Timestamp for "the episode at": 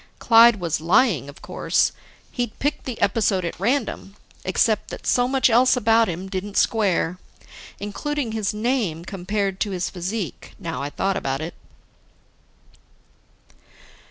2.85-3.59